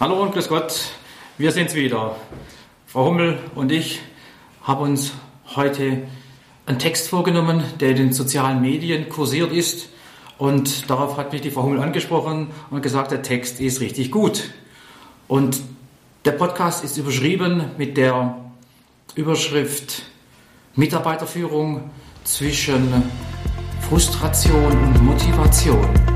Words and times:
Hallo 0.00 0.20
und 0.20 0.32
grüß 0.32 0.48
Gott, 0.48 0.90
wir 1.38 1.52
sind's 1.52 1.76
wieder. 1.76 2.16
Frau 2.84 3.06
Hummel 3.06 3.38
und 3.54 3.70
ich 3.70 4.00
haben 4.64 4.82
uns 4.82 5.12
heute 5.54 6.08
einen 6.66 6.80
Text 6.80 7.08
vorgenommen, 7.08 7.62
der 7.78 7.90
in 7.90 7.96
den 7.96 8.12
sozialen 8.12 8.60
Medien 8.60 9.08
kursiert 9.08 9.52
ist. 9.52 9.90
Und 10.36 10.90
darauf 10.90 11.16
hat 11.16 11.32
mich 11.32 11.42
die 11.42 11.52
Frau 11.52 11.62
Hummel 11.62 11.80
angesprochen 11.80 12.48
und 12.70 12.82
gesagt, 12.82 13.12
der 13.12 13.22
Text 13.22 13.60
ist 13.60 13.80
richtig 13.80 14.10
gut. 14.10 14.50
Und 15.28 15.60
der 16.24 16.32
Podcast 16.32 16.82
ist 16.82 16.96
überschrieben 16.96 17.66
mit 17.78 17.96
der 17.96 18.36
Überschrift 19.14 20.02
Mitarbeiterführung 20.74 21.88
zwischen 22.24 23.12
Frustration 23.88 24.72
und 24.72 25.04
Motivation. 25.04 26.13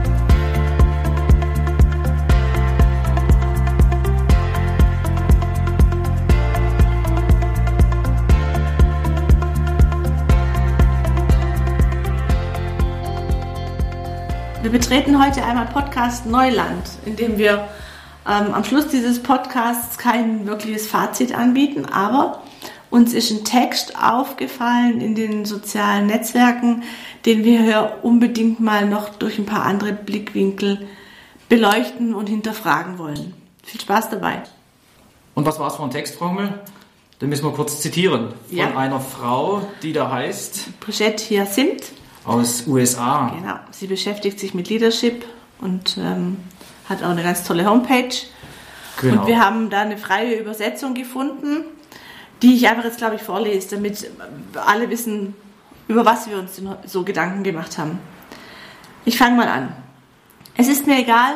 Wir 14.69 14.79
betreten 14.79 15.25
heute 15.25 15.43
einmal 15.43 15.65
Podcast 15.65 16.27
Neuland, 16.27 16.91
in 17.07 17.17
dem 17.17 17.39
wir 17.39 17.69
ähm, 18.29 18.53
am 18.53 18.65
Schluss 18.65 18.89
dieses 18.89 19.23
Podcasts 19.23 19.97
kein 19.97 20.47
wirkliches 20.47 20.87
Fazit 20.87 21.35
anbieten, 21.35 21.87
aber 21.87 22.43
uns 22.91 23.15
ist 23.15 23.31
ein 23.31 23.47
Text 23.47 23.95
aufgefallen 23.99 25.01
in 25.01 25.15
den 25.15 25.47
sozialen 25.47 26.07
Netzwerken, 26.07 26.83
den 27.25 27.45
wir 27.45 27.63
hier 27.63 27.97
unbedingt 28.03 28.61
mal 28.61 28.85
noch 28.87 29.09
durch 29.09 29.39
ein 29.39 29.47
paar 29.47 29.63
andere 29.65 29.95
Blickwinkel 29.95 30.87
beleuchten 31.49 32.15
und 32.15 32.29
hinterfragen 32.29 32.99
wollen. 32.99 33.33
Viel 33.65 33.81
Spaß 33.81 34.11
dabei. 34.11 34.43
Und 35.35 35.47
was 35.47 35.59
war 35.59 35.69
es 35.69 35.77
für 35.77 35.83
ein 35.85 35.91
Text, 35.91 36.17
Frau 36.17 36.29
Hummel? 36.29 36.53
Den 37.23 37.31
müssen 37.31 37.47
wir 37.47 37.53
kurz 37.53 37.81
zitieren. 37.81 38.35
Von 38.51 38.59
Ja. 38.59 38.77
einer 38.77 39.01
Frau, 39.01 39.63
die 39.83 39.95
da 39.95 40.11
heißt, 40.11 40.79
Brigitte 40.81 41.25
Hyacinth, 41.31 41.85
aus 42.29 42.67
USA. 42.67 43.35
genau, 43.39 43.59
sie 43.71 43.87
beschäftigt 43.87 44.39
sich 44.39 44.55
mit 44.55 44.69
Leadership 44.69 45.25
und 45.61 45.97
ähm, 45.99 46.39
hat 46.89 47.03
auch 47.03 47.11
eine 47.11 47.23
ganz 47.23 47.45
tolle 47.45 47.69
Homepage. 47.69 48.15
Genau. 49.01 49.23
Und 49.23 49.27
wir 49.29 49.41
haben 49.45 49.71
da 49.71 49.83
eine 49.83 49.97
freie 49.97 50.39
Übersetzung 50.39 50.95
gefunden, 50.95 51.65
die 52.43 52.55
ich 52.55 52.69
einfach 52.69 52.85
jetzt, 52.85 52.99
glaube 52.99 53.17
ich, 53.17 53.23
vorlese, 53.23 53.77
damit 53.77 54.11
alle 54.55 54.91
wissen, 54.91 55.35
über 55.87 56.05
was 56.05 56.29
wir 56.29 56.39
uns 56.39 56.61
so 56.87 57.03
Gedanken 57.05 57.43
gemacht 57.43 57.79
haben. 57.79 57.99
Ich 59.05 59.19
fange 59.19 59.37
mal 59.37 59.49
an. 59.49 59.73
Es 60.57 60.69
ist 60.69 60.87
mir 60.87 60.99
egal, 60.99 61.35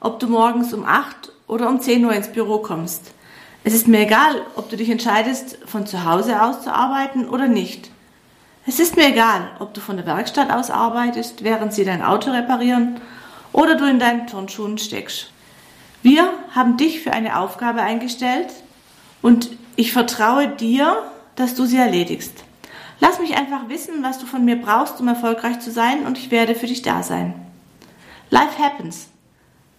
ob 0.00 0.20
du 0.20 0.26
morgens 0.26 0.74
um 0.74 0.84
8 0.84 1.32
oder 1.46 1.68
um 1.68 1.80
10 1.80 2.04
Uhr 2.04 2.12
ins 2.12 2.28
Büro 2.28 2.58
kommst. 2.58 3.14
Es 3.62 3.72
ist 3.72 3.88
mir 3.88 4.00
egal, 4.00 4.42
ob 4.56 4.68
du 4.68 4.76
dich 4.76 4.90
entscheidest, 4.90 5.58
von 5.64 5.86
zu 5.86 6.04
Hause 6.04 6.42
aus 6.42 6.62
zu 6.62 6.74
arbeiten 6.74 7.28
oder 7.28 7.48
nicht. 7.48 7.90
Es 8.66 8.80
ist 8.80 8.96
mir 8.96 9.08
egal, 9.08 9.50
ob 9.58 9.74
du 9.74 9.82
von 9.82 9.98
der 9.98 10.06
Werkstatt 10.06 10.50
aus 10.50 10.70
arbeitest, 10.70 11.44
während 11.44 11.74
sie 11.74 11.84
dein 11.84 12.02
Auto 12.02 12.30
reparieren 12.30 12.98
oder 13.52 13.74
du 13.74 13.84
in 13.84 13.98
deinen 13.98 14.26
Turnschuhen 14.26 14.78
steckst. 14.78 15.30
Wir 16.02 16.32
haben 16.54 16.78
dich 16.78 17.00
für 17.00 17.12
eine 17.12 17.38
Aufgabe 17.38 17.82
eingestellt 17.82 18.48
und 19.20 19.50
ich 19.76 19.92
vertraue 19.92 20.48
dir, 20.48 20.96
dass 21.36 21.54
du 21.54 21.66
sie 21.66 21.76
erledigst. 21.76 22.44
Lass 23.00 23.20
mich 23.20 23.36
einfach 23.36 23.68
wissen, 23.68 24.02
was 24.02 24.18
du 24.18 24.24
von 24.24 24.46
mir 24.46 24.56
brauchst, 24.56 24.98
um 24.98 25.08
erfolgreich 25.08 25.60
zu 25.60 25.70
sein 25.70 26.06
und 26.06 26.16
ich 26.16 26.30
werde 26.30 26.54
für 26.54 26.66
dich 26.66 26.80
da 26.80 27.02
sein. 27.02 27.34
Life 28.30 28.58
happens. 28.58 29.08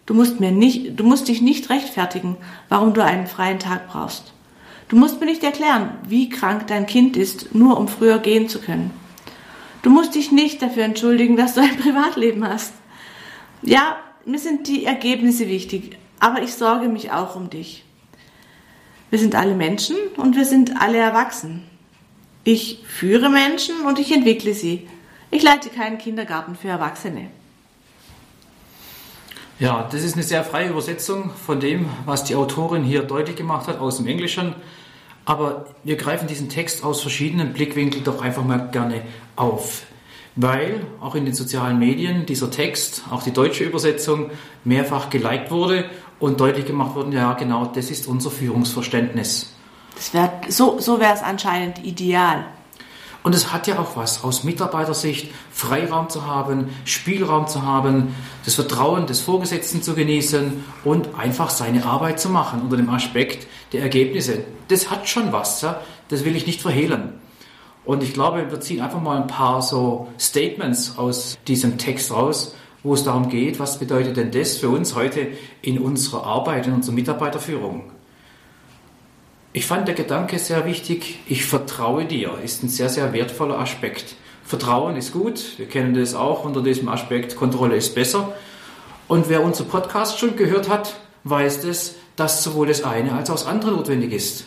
Du 0.05 0.13
musst 0.13 0.39
mir 0.39 0.51
nicht, 0.51 0.99
du 0.99 1.03
musst 1.03 1.27
dich 1.27 1.41
nicht 1.41 1.71
rechtfertigen, 1.71 2.37
warum 2.69 2.93
du 2.93 3.03
einen 3.03 3.25
freien 3.25 3.57
Tag 3.57 3.87
brauchst. 3.87 4.34
Du 4.87 4.95
musst 4.95 5.19
mir 5.19 5.25
nicht 5.25 5.43
erklären, 5.43 5.97
wie 6.07 6.29
krank 6.29 6.67
dein 6.67 6.85
Kind 6.85 7.17
ist, 7.17 7.55
nur 7.55 7.79
um 7.79 7.87
früher 7.87 8.19
gehen 8.19 8.49
zu 8.49 8.59
können. 8.59 8.91
Du 9.81 9.89
musst 9.89 10.15
dich 10.15 10.31
nicht 10.31 10.61
dafür 10.61 10.83
entschuldigen, 10.83 11.37
dass 11.37 11.55
du 11.55 11.61
ein 11.61 11.77
Privatleben 11.81 12.47
hast. 12.47 12.73
Ja, 13.61 13.97
mir 14.25 14.39
sind 14.39 14.67
die 14.67 14.85
Ergebnisse 14.85 15.47
wichtig, 15.47 15.97
aber 16.19 16.41
ich 16.41 16.53
sorge 16.53 16.87
mich 16.87 17.11
auch 17.11 17.35
um 17.35 17.49
dich. 17.49 17.83
Wir 19.09 19.19
sind 19.19 19.35
alle 19.35 19.55
Menschen 19.55 19.95
und 20.17 20.35
wir 20.35 20.45
sind 20.45 20.81
alle 20.81 20.97
erwachsen. 20.97 21.63
Ich 22.43 22.83
führe 22.87 23.29
Menschen 23.29 23.81
und 23.85 23.97
ich 23.97 24.11
entwickle 24.11 24.53
sie. 24.53 24.87
Ich 25.31 25.41
leite 25.41 25.69
keinen 25.69 25.97
Kindergarten 25.97 26.55
für 26.55 26.67
Erwachsene. 26.67 27.27
Ja, 29.57 29.87
das 29.89 30.03
ist 30.03 30.15
eine 30.15 30.23
sehr 30.23 30.43
freie 30.43 30.69
Übersetzung 30.69 31.29
von 31.29 31.61
dem, 31.61 31.87
was 32.05 32.25
die 32.25 32.35
Autorin 32.35 32.83
hier 32.83 33.03
deutlich 33.03 33.37
gemacht 33.37 33.67
hat 33.67 33.79
aus 33.79 33.97
dem 33.97 34.07
Englischen. 34.07 34.53
Aber 35.23 35.67
wir 35.83 35.95
greifen 35.95 36.27
diesen 36.27 36.49
Text 36.49 36.83
aus 36.83 37.01
verschiedenen 37.01 37.53
Blickwinkeln 37.53 38.03
doch 38.03 38.21
einfach 38.21 38.43
mal 38.43 38.69
gerne 38.71 39.01
auf. 39.35 39.83
Weil 40.35 40.85
auch 40.99 41.15
in 41.15 41.23
den 41.23 41.33
sozialen 41.33 41.79
Medien 41.79 42.25
dieser 42.25 42.51
Text, 42.51 43.03
auch 43.09 43.23
die 43.23 43.31
deutsche 43.31 43.63
Übersetzung, 43.63 44.29
mehrfach 44.65 45.09
geliked 45.09 45.49
wurde 45.51 45.85
und 46.19 46.41
deutlich 46.41 46.65
gemacht 46.65 46.93
wurde, 46.95 47.15
ja 47.15 47.33
genau, 47.33 47.65
das 47.65 47.89
ist 47.89 48.07
unser 48.07 48.31
Führungsverständnis. 48.31 49.53
Das 49.95 50.13
wär, 50.13 50.41
so 50.49 50.79
so 50.79 50.99
wäre 50.99 51.13
es 51.13 51.23
anscheinend 51.23 51.83
ideal. 51.85 52.45
Und 53.25 53.33
es 53.33 53.51
hat 53.51 53.65
ja 53.65 53.79
auch 53.79 53.97
was 53.97 54.23
aus 54.23 54.43
Mitarbeitersicht, 54.43 55.31
Freiraum 55.49 56.09
zu 56.09 56.27
haben, 56.27 56.69
Spielraum 56.85 57.47
zu 57.47 57.63
haben, 57.63 58.13
das 58.45 58.53
Vertrauen 58.53 59.07
des 59.07 59.19
Vorgesetzten 59.19 59.81
zu 59.81 59.95
genießen 59.95 60.63
und 60.83 61.15
einfach 61.17 61.49
seine 61.49 61.85
Arbeit 61.85 62.19
zu 62.19 62.29
machen 62.29 62.61
unter 62.61 62.77
dem 62.77 62.87
Aspekt 62.91 63.47
der 63.73 63.81
Ergebnisse. 63.81 64.43
Das 64.67 64.91
hat 64.91 65.09
schon 65.09 65.31
was, 65.31 65.63
ja? 65.63 65.81
das 66.09 66.23
will 66.23 66.35
ich 66.35 66.45
nicht 66.45 66.61
verhehlen. 66.61 67.13
Und 67.83 68.03
ich 68.03 68.13
glaube, 68.13 68.45
wir 68.47 68.61
ziehen 68.61 68.79
einfach 68.79 69.01
mal 69.01 69.19
ein 69.19 69.25
paar 69.25 69.63
so 69.63 70.07
Statements 70.19 70.99
aus 70.99 71.39
diesem 71.47 71.79
Text 71.79 72.11
raus, 72.11 72.53
wo 72.83 72.93
es 72.93 73.05
darum 73.05 73.29
geht, 73.29 73.59
was 73.59 73.79
bedeutet 73.79 74.17
denn 74.17 74.29
das 74.29 74.57
für 74.57 74.69
uns 74.69 74.93
heute 74.93 75.29
in 75.63 75.79
unserer 75.79 76.27
Arbeit, 76.27 76.67
in 76.67 76.73
unserer 76.73 76.93
Mitarbeiterführung. 76.93 77.91
Ich 79.55 79.67
fand 79.67 79.87
der 79.87 79.95
Gedanke 79.95 80.37
sehr 80.37 80.65
wichtig. 80.65 81.19
Ich 81.27 81.45
vertraue 81.45 82.03
dir, 82.03 82.39
ist 82.43 82.61
ein 82.61 82.67
sehr, 82.67 82.89
sehr 82.89 83.13
wertvoller 83.13 83.57
Aspekt. 83.57 84.15
Vertrauen 84.43 84.97
ist 84.97 85.13
gut. 85.13 85.57
Wir 85.57 85.65
kennen 85.65 85.93
das 85.93 86.13
auch 86.13 86.43
unter 86.43 86.61
diesem 86.61 86.89
Aspekt. 86.89 87.37
Kontrolle 87.37 87.77
ist 87.77 87.95
besser. 87.95 88.33
Und 89.07 89.29
wer 89.29 89.41
unseren 89.41 89.69
Podcast 89.69 90.19
schon 90.19 90.35
gehört 90.35 90.67
hat, 90.67 90.97
weiß 91.23 91.61
das, 91.61 91.95
dass 92.17 92.43
sowohl 92.43 92.67
das 92.67 92.83
eine 92.83 93.13
als 93.13 93.29
auch 93.29 93.35
das 93.35 93.45
andere 93.45 93.71
notwendig 93.71 94.11
ist. 94.11 94.43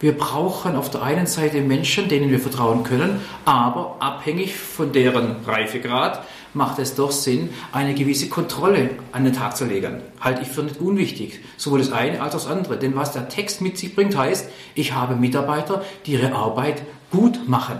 Wir 0.00 0.16
brauchen 0.16 0.76
auf 0.76 0.90
der 0.90 1.02
einen 1.02 1.26
Seite 1.26 1.60
Menschen, 1.60 2.08
denen 2.08 2.30
wir 2.30 2.40
vertrauen 2.40 2.84
können, 2.84 3.20
aber 3.44 3.96
abhängig 4.00 4.56
von 4.56 4.92
deren 4.92 5.44
Reifegrad 5.44 6.24
macht 6.56 6.78
es 6.78 6.94
doch 6.94 7.12
Sinn, 7.12 7.50
eine 7.70 7.94
gewisse 7.94 8.28
Kontrolle 8.28 8.90
an 9.12 9.24
den 9.24 9.34
Tag 9.34 9.56
zu 9.56 9.66
legen. 9.66 10.00
Halte 10.20 10.42
ich 10.42 10.48
für 10.48 10.62
nicht 10.62 10.80
unwichtig, 10.80 11.40
sowohl 11.56 11.78
das 11.78 11.92
eine 11.92 12.22
als 12.22 12.34
auch 12.34 12.40
das 12.40 12.46
andere. 12.48 12.78
Denn 12.78 12.96
was 12.96 13.12
der 13.12 13.28
Text 13.28 13.60
mit 13.60 13.78
sich 13.78 13.94
bringt, 13.94 14.16
heißt, 14.16 14.48
ich 14.74 14.94
habe 14.94 15.14
Mitarbeiter, 15.14 15.84
die 16.06 16.12
ihre 16.12 16.32
Arbeit 16.32 16.82
gut 17.10 17.48
machen. 17.48 17.78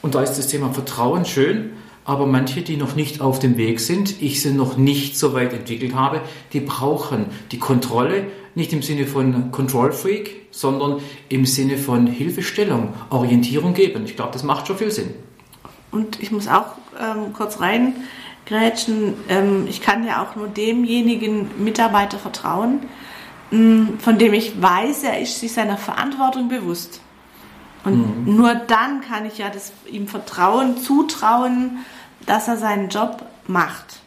Und 0.00 0.14
da 0.14 0.22
ist 0.22 0.38
das 0.38 0.46
Thema 0.46 0.72
Vertrauen 0.72 1.24
schön, 1.24 1.72
aber 2.04 2.26
manche, 2.26 2.62
die 2.62 2.76
noch 2.76 2.94
nicht 2.94 3.20
auf 3.20 3.38
dem 3.40 3.58
Weg 3.58 3.80
sind, 3.80 4.22
ich 4.22 4.40
sie 4.40 4.52
noch 4.52 4.78
nicht 4.78 5.18
so 5.18 5.34
weit 5.34 5.52
entwickelt 5.52 5.94
habe, 5.94 6.22
die 6.52 6.60
brauchen 6.60 7.26
die 7.50 7.58
Kontrolle, 7.58 8.28
nicht 8.54 8.72
im 8.72 8.82
Sinne 8.82 9.06
von 9.06 9.50
Control 9.50 9.92
Freak, 9.92 10.46
sondern 10.52 11.00
im 11.28 11.44
Sinne 11.44 11.76
von 11.76 12.06
Hilfestellung, 12.06 12.94
Orientierung 13.10 13.74
geben. 13.74 14.04
Ich 14.06 14.16
glaube, 14.16 14.32
das 14.32 14.44
macht 14.44 14.68
schon 14.68 14.78
viel 14.78 14.90
Sinn. 14.90 15.10
Und 15.90 16.20
ich 16.20 16.30
muss 16.30 16.48
auch 16.48 16.76
ähm, 17.00 17.32
kurz 17.32 17.60
reingrätschen. 17.60 19.14
Ähm, 19.28 19.66
ich 19.68 19.80
kann 19.80 20.04
ja 20.04 20.22
auch 20.22 20.36
nur 20.36 20.48
demjenigen 20.48 21.50
Mitarbeiter 21.62 22.18
vertrauen, 22.18 22.80
mh, 23.50 23.98
von 23.98 24.18
dem 24.18 24.34
ich 24.34 24.60
weiß, 24.60 25.04
er 25.04 25.20
ist 25.20 25.40
sich 25.40 25.52
seiner 25.52 25.76
Verantwortung 25.76 26.48
bewusst. 26.48 27.00
Und 27.84 28.26
nur 28.26 28.54
dann 28.54 29.00
kann 29.00 29.24
ich 29.24 29.38
ja 29.38 29.48
das, 29.48 29.72
ihm 29.90 30.08
Vertrauen 30.08 30.76
zutrauen, 30.78 31.78
dass 32.26 32.48
er 32.48 32.56
seinen 32.56 32.88
Job 32.88 33.24
macht. 33.46 34.00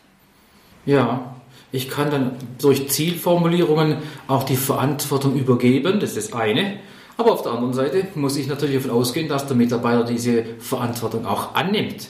Ja, 0.86 1.34
ich 1.72 1.90
kann 1.90 2.12
dann 2.12 2.34
durch 2.60 2.90
Zielformulierungen 2.90 3.98
auch 4.28 4.44
die 4.44 4.58
Verantwortung 4.58 5.36
übergeben, 5.36 6.00
das 6.00 6.18
ist 6.18 6.34
das 6.34 6.40
eine. 6.40 6.80
Aber 7.22 7.34
auf 7.34 7.44
der 7.44 7.52
anderen 7.52 7.74
Seite 7.74 8.08
muss 8.16 8.36
ich 8.36 8.48
natürlich 8.48 8.78
davon 8.82 8.90
ausgehen, 8.98 9.30
dass 9.30 9.46
der 9.46 9.56
Mitarbeiter 9.56 10.04
diese 10.04 10.44
Verantwortung 10.58 11.24
auch 11.28 11.54
annimmt. 11.54 12.08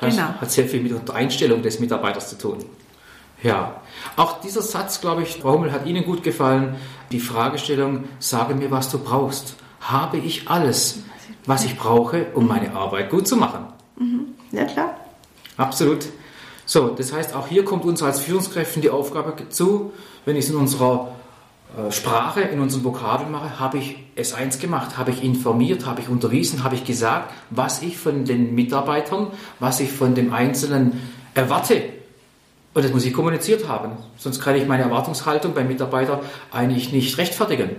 Das 0.00 0.16
Genau. 0.16 0.28
hat 0.40 0.50
sehr 0.50 0.66
viel 0.66 0.80
mit 0.80 1.06
der 1.06 1.14
Einstellung 1.14 1.60
des 1.60 1.80
Mitarbeiters 1.80 2.30
zu 2.30 2.38
tun. 2.38 2.64
Ja, 3.42 3.82
auch 4.16 4.40
dieser 4.40 4.62
Satz, 4.62 5.02
glaube 5.02 5.22
ich, 5.24 5.36
Frau 5.36 5.52
Hummel, 5.52 5.70
hat 5.70 5.84
Ihnen 5.84 6.02
gut 6.06 6.22
gefallen. 6.22 6.76
Die 7.12 7.20
Fragestellung, 7.20 8.04
sage 8.20 8.54
mir, 8.54 8.70
was 8.70 8.90
du 8.90 8.98
brauchst. 8.98 9.56
Habe 9.82 10.16
ich 10.16 10.48
alles, 10.48 11.00
was 11.44 11.66
ich 11.66 11.76
brauche, 11.76 12.28
um 12.32 12.48
meine 12.48 12.74
Arbeit 12.74 13.10
gut 13.10 13.28
zu 13.28 13.36
machen? 13.36 13.66
Ja, 14.50 14.64
klar. 14.64 14.96
Absolut. 15.58 16.06
So, 16.64 16.88
das 16.88 17.12
heißt, 17.12 17.34
auch 17.36 17.48
hier 17.48 17.66
kommt 17.66 17.84
uns 17.84 18.02
als 18.02 18.20
Führungskräften 18.20 18.80
die 18.80 18.88
Aufgabe 18.88 19.34
zu, 19.50 19.92
wenn 20.24 20.36
ich 20.36 20.46
es 20.46 20.50
in 20.50 20.56
unserer 20.56 21.08
Sprache, 21.90 22.40
in 22.40 22.60
unserem 22.60 22.84
Vokabel 22.84 23.26
mache, 23.26 23.58
habe 23.58 23.78
ich 23.78 23.96
S1 24.16 24.60
gemacht, 24.60 24.96
habe 24.96 25.10
ich 25.10 25.24
informiert, 25.24 25.86
habe 25.86 26.00
ich 26.00 26.08
unterwiesen, 26.08 26.62
habe 26.62 26.76
ich 26.76 26.84
gesagt, 26.84 27.32
was 27.50 27.82
ich 27.82 27.96
von 27.96 28.24
den 28.24 28.54
Mitarbeitern, 28.54 29.28
was 29.58 29.80
ich 29.80 29.90
von 29.90 30.14
dem 30.14 30.32
Einzelnen 30.32 31.00
erwarte. 31.34 31.82
Und 32.74 32.84
das 32.84 32.92
muss 32.92 33.04
ich 33.04 33.12
kommuniziert 33.12 33.68
haben. 33.68 33.92
Sonst 34.16 34.40
kann 34.40 34.56
ich 34.56 34.66
meine 34.66 34.84
Erwartungshaltung 34.84 35.54
beim 35.54 35.68
Mitarbeiter 35.68 36.20
eigentlich 36.52 36.92
nicht 36.92 37.18
rechtfertigen. 37.18 37.70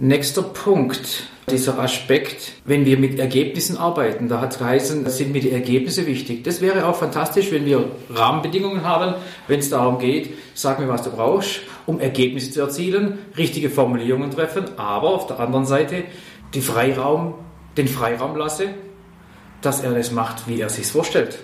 Nächster 0.00 0.42
Punkt, 0.42 1.24
dieser 1.50 1.80
Aspekt, 1.80 2.52
wenn 2.64 2.84
wir 2.84 2.96
mit 2.98 3.18
Ergebnissen 3.18 3.76
arbeiten, 3.76 4.28
da 4.28 4.40
hat 4.40 4.52
es 4.52 4.58
geheißen, 4.60 5.10
sind 5.10 5.32
mir 5.32 5.40
die 5.40 5.50
Ergebnisse 5.50 6.06
wichtig. 6.06 6.44
Das 6.44 6.60
wäre 6.60 6.86
auch 6.86 6.94
fantastisch, 6.94 7.50
wenn 7.50 7.66
wir 7.66 7.84
Rahmenbedingungen 8.08 8.84
haben, 8.84 9.14
wenn 9.48 9.58
es 9.58 9.70
darum 9.70 9.98
geht, 9.98 10.34
sag 10.54 10.78
mir, 10.78 10.86
was 10.86 11.02
du 11.02 11.10
brauchst, 11.10 11.62
um 11.86 11.98
Ergebnisse 11.98 12.52
zu 12.52 12.60
erzielen, 12.60 13.18
richtige 13.36 13.70
Formulierungen 13.70 14.30
treffen, 14.30 14.66
aber 14.76 15.08
auf 15.08 15.26
der 15.26 15.40
anderen 15.40 15.66
Seite 15.66 16.04
die 16.54 16.60
Freiraum, 16.60 17.34
den 17.76 17.88
Freiraum 17.88 18.36
lasse, 18.36 18.68
dass 19.62 19.82
er 19.82 19.94
das 19.94 20.12
macht, 20.12 20.46
wie 20.46 20.60
er 20.60 20.68
sich 20.68 20.86
vorstellt. 20.86 21.40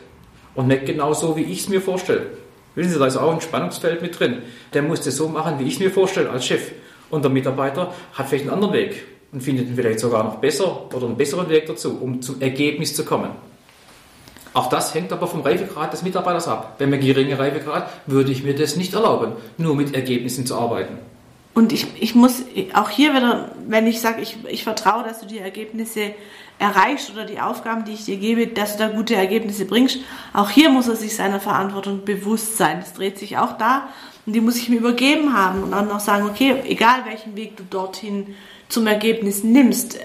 Und 0.54 0.68
nicht 0.68 0.86
genau 0.86 1.12
so, 1.12 1.36
wie 1.36 1.42
ich 1.42 1.62
es 1.62 1.68
mir 1.68 1.80
vorstelle. 1.80 2.28
Wissen 2.76 2.92
Sie, 2.92 3.00
da 3.00 3.06
ist 3.06 3.16
auch 3.16 3.34
ein 3.34 3.40
Spannungsfeld 3.40 4.00
mit 4.00 4.16
drin. 4.16 4.42
Der 4.74 4.82
muss 4.82 5.00
das 5.00 5.16
so 5.16 5.28
machen, 5.28 5.58
wie 5.58 5.64
ich 5.64 5.74
es 5.74 5.80
mir 5.80 5.90
vorstelle 5.90 6.30
als 6.30 6.46
Chef. 6.46 6.70
Und 7.14 7.22
der 7.22 7.30
Mitarbeiter 7.30 7.94
hat 8.12 8.28
vielleicht 8.28 8.46
einen 8.46 8.54
anderen 8.54 8.74
Weg 8.74 9.04
und 9.30 9.40
findet 9.40 9.68
ihn 9.68 9.76
vielleicht 9.76 10.00
sogar 10.00 10.24
noch 10.24 10.38
besser 10.38 10.92
oder 10.92 11.06
einen 11.06 11.16
besseren 11.16 11.48
Weg 11.48 11.66
dazu, 11.66 11.96
um 12.00 12.20
zum 12.20 12.42
Ergebnis 12.42 12.96
zu 12.96 13.04
kommen. 13.04 13.30
Auch 14.52 14.68
das 14.68 14.92
hängt 14.94 15.12
aber 15.12 15.28
vom 15.28 15.42
Reifegrad 15.42 15.92
des 15.92 16.02
Mitarbeiters 16.02 16.48
ab. 16.48 16.76
Bei 16.76 16.86
einem 16.86 16.98
geringen 16.98 17.36
Reifegrad 17.36 17.88
würde 18.06 18.32
ich 18.32 18.42
mir 18.42 18.56
das 18.56 18.74
nicht 18.74 18.94
erlauben, 18.94 19.34
nur 19.58 19.76
mit 19.76 19.94
Ergebnissen 19.94 20.44
zu 20.44 20.56
arbeiten. 20.56 20.98
Und 21.54 21.72
ich, 21.72 21.86
ich 22.00 22.16
muss 22.16 22.42
auch 22.72 22.90
hier 22.90 23.14
wieder, 23.14 23.52
wenn 23.68 23.86
ich 23.86 24.00
sage, 24.00 24.20
ich, 24.20 24.36
ich 24.48 24.64
vertraue, 24.64 25.04
dass 25.04 25.20
du 25.20 25.26
die 25.26 25.38
Ergebnisse 25.38 26.14
erreichst 26.58 27.12
oder 27.12 27.26
die 27.26 27.40
Aufgaben, 27.40 27.84
die 27.84 27.92
ich 27.92 28.06
dir 28.06 28.16
gebe, 28.16 28.48
dass 28.48 28.76
du 28.76 28.88
da 28.88 28.88
gute 28.88 29.14
Ergebnisse 29.14 29.66
bringst, 29.66 29.98
auch 30.32 30.50
hier 30.50 30.68
muss 30.68 30.88
er 30.88 30.96
sich 30.96 31.14
seiner 31.14 31.38
Verantwortung 31.38 32.04
bewusst 32.04 32.56
sein. 32.56 32.80
Das 32.80 32.92
dreht 32.92 33.18
sich 33.20 33.38
auch 33.38 33.56
da 33.56 33.88
und 34.26 34.32
die 34.32 34.40
muss 34.40 34.56
ich 34.56 34.68
mir 34.68 34.76
übergeben 34.76 35.36
haben 35.36 35.62
und 35.62 35.72
dann 35.72 35.88
noch 35.88 36.00
sagen, 36.00 36.26
okay, 36.26 36.62
egal 36.66 37.04
welchen 37.04 37.36
Weg 37.36 37.56
du 37.56 37.62
dorthin 37.68 38.34
zum 38.68 38.86
Ergebnis 38.86 39.44
nimmst, 39.44 39.98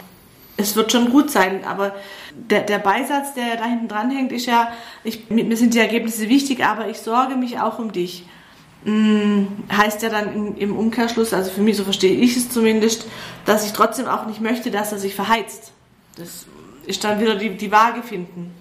es 0.57 0.75
wird 0.75 0.91
schon 0.91 1.09
gut 1.09 1.31
sein. 1.31 1.63
Aber 1.63 1.95
der, 2.33 2.61
der 2.61 2.79
Beisatz, 2.79 3.33
der 3.33 3.55
da 3.57 3.65
hinten 3.65 3.87
dran 3.87 4.11
hängt, 4.11 4.31
ist 4.31 4.45
ja, 4.45 4.69
ich, 5.03 5.29
mir 5.29 5.55
sind 5.55 5.73
die 5.73 5.79
Ergebnisse 5.79 6.27
wichtig, 6.27 6.65
aber 6.65 6.89
ich 6.89 6.99
sorge 6.99 7.35
mich 7.35 7.59
auch 7.59 7.79
um 7.79 7.91
dich. 7.91 8.25
Hm, 8.83 9.47
heißt 9.71 10.01
ja 10.03 10.09
dann 10.09 10.33
im, 10.33 10.57
im 10.57 10.77
Umkehrschluss, 10.77 11.33
also 11.33 11.51
für 11.51 11.61
mich, 11.61 11.75
so 11.75 11.83
verstehe 11.83 12.15
ich 12.15 12.37
es 12.37 12.49
zumindest, 12.49 13.05
dass 13.45 13.65
ich 13.65 13.73
trotzdem 13.73 14.07
auch 14.07 14.25
nicht 14.25 14.41
möchte, 14.41 14.71
dass 14.71 14.91
er 14.91 14.99
sich 14.99 15.15
verheizt. 15.15 15.71
Das 16.17 16.45
ist 16.85 17.03
dann 17.03 17.19
wieder 17.19 17.35
die, 17.35 17.49
die 17.51 17.71
Waage 17.71 18.03
finden. 18.03 18.53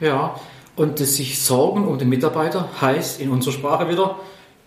Ja, 0.00 0.36
und 0.76 1.00
das 1.00 1.16
sich 1.16 1.42
sorgen 1.42 1.86
um 1.86 1.98
den 1.98 2.08
Mitarbeiter 2.08 2.68
heißt 2.80 3.20
in 3.20 3.30
unserer 3.30 3.52
Sprache 3.52 3.88
wieder, 3.88 4.16